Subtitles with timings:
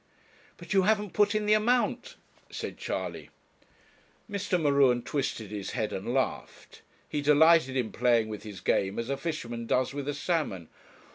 [0.57, 2.15] 'But you haven't put in the amount,'
[2.49, 3.29] said Charley.
[4.27, 4.59] Mr.
[4.59, 6.81] M'Ruen twisted his head and laughed.
[7.07, 10.69] He delighted in playing with his game as a fisherman does with a salmon.